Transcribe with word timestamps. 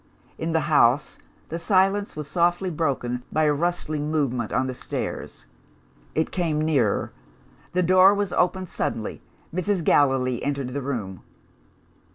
In 0.39 0.51
the 0.51 0.61
house, 0.61 1.19
the 1.49 1.59
silence 1.59 2.15
was 2.15 2.27
softly 2.27 2.71
broken 2.71 3.21
by 3.31 3.43
a 3.43 3.53
rustling 3.53 4.09
movement 4.09 4.51
on 4.51 4.65
the 4.65 4.73
stairs. 4.73 5.45
It 6.15 6.31
came 6.31 6.59
nearer. 6.59 7.11
The 7.73 7.83
door 7.83 8.15
was 8.15 8.33
opened 8.33 8.69
suddenly. 8.69 9.21
Mrs. 9.53 9.83
Gallilee 9.83 10.41
entered 10.41 10.69
the 10.69 10.81
room. 10.81 11.21